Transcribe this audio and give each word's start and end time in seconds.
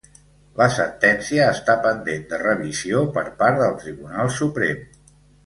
La 0.59 0.67
sentència 0.77 1.49
està 1.57 1.75
pendent 1.83 2.25
de 2.31 2.39
revisió 2.45 3.03
per 3.19 3.25
part 3.43 3.61
del 3.61 3.77
Tribunal 3.85 4.35
Suprem. 4.41 4.83